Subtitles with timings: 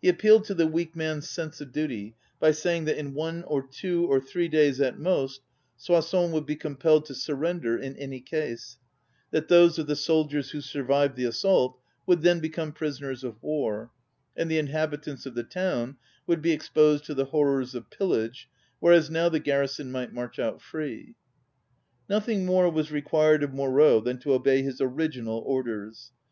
[0.00, 3.60] He appealed to the weak man's sense of duty by saying that in one or
[3.60, 5.40] two, or three days at most,
[5.76, 8.76] Sois sons would be compelled, to surrender in any case;
[9.32, 11.76] that those of the sol diers who survived the assault
[12.06, 13.90] would then become prisoners of war,
[14.36, 15.96] and the inhabitants of the town
[16.28, 18.44] would be exposed to the horrors of piUage,
[18.78, 21.16] whereas now the garrison might march out free.
[22.08, 26.12] Nothing more was required of Moreau than to obey his original or ders.